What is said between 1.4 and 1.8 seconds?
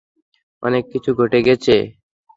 গেছে।